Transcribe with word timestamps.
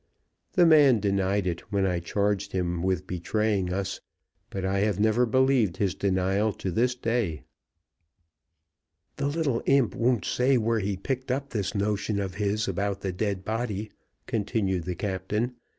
The 0.53 0.65
man 0.65 0.99
denied 0.99 1.45
it 1.45 1.71
when 1.71 1.85
I 1.85 1.99
charged 1.99 2.53
him 2.53 2.81
with 2.81 3.05
betraying 3.05 3.71
us, 3.71 4.01
but 4.49 4.65
I 4.65 4.79
have 4.79 4.99
never 4.99 5.27
believed 5.27 5.77
his 5.77 5.93
denial 5.93 6.53
to 6.53 6.71
this 6.71 6.95
day. 6.95 7.43
"The 9.17 9.27
little 9.27 9.61
imp 9.67 9.93
won't 9.93 10.25
say 10.25 10.57
where 10.57 10.79
he 10.79 10.97
picked 10.97 11.29
up 11.29 11.51
this 11.51 11.75
notion 11.75 12.19
of 12.19 12.33
his 12.33 12.67
about 12.67 13.01
the 13.01 13.11
dead 13.13 13.45
body," 13.45 13.91
continued 14.25 14.85
the 14.85 14.95
captain. 14.95 15.53